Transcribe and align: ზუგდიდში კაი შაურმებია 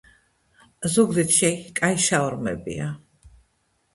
ზუგდიდში 0.93 1.51
კაი 1.79 2.01
შაურმებია 2.05 2.87